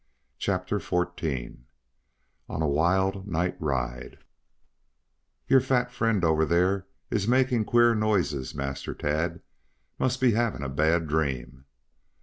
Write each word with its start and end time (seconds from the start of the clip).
CHAPTER 0.39 0.79
XIV 0.79 1.57
ON 2.49 2.61
A 2.63 2.67
WILD 2.67 3.27
NIGHT 3.27 3.55
RIDE 3.59 4.17
"Your 5.47 5.59
fat 5.61 5.91
friend, 5.91 6.23
over 6.25 6.43
there, 6.43 6.87
is 7.11 7.27
making 7.27 7.65
queer 7.65 7.93
noises, 7.93 8.55
Master 8.55 8.95
Tad. 8.95 9.41
Must 9.99 10.19
be 10.19 10.31
having 10.31 10.63
a 10.63 10.69
bad 10.69 11.07
dream." 11.07 11.65